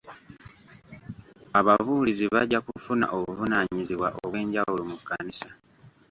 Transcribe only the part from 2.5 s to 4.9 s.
kufuna obuvunaanyizibwa obw'ejawulo